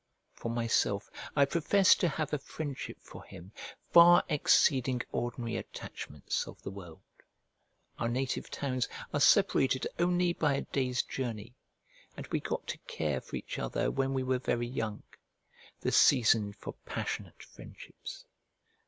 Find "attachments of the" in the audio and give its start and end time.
5.57-6.71